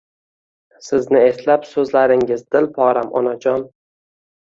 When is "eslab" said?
1.25-1.67